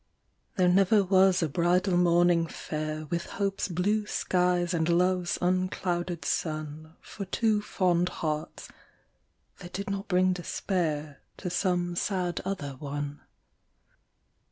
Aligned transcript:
There 0.55 0.67
never 0.67 1.03
was 1.03 1.43
a 1.43 1.47
bridal 1.47 1.95
morning 1.95 2.47
fair 2.47 3.05
With 3.11 3.27
hope's 3.37 3.67
blue 3.67 4.07
skies 4.07 4.73
and 4.73 4.89
love's 4.89 5.37
unclouded 5.43 6.25
sun 6.25 6.95
For 7.01 7.23
two 7.25 7.61
fond 7.61 8.09
hearts, 8.09 8.67
that 9.59 9.73
did 9.73 9.91
not 9.91 10.07
bring 10.07 10.33
despair 10.33 11.21
To 11.37 11.51
some 11.51 11.95
sad 11.95 12.41
other 12.43 12.77
one. 12.79 13.21